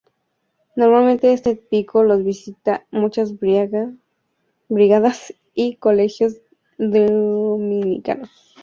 Normalmente 0.77 1.31
este 1.31 1.55
pico 1.55 2.01
lo 2.01 2.17
visitan 2.17 2.81
muchas 2.89 3.33
brigadas 3.37 5.31
y 5.53 5.75
colegios 5.75 6.37
dominicanos. 6.79 8.31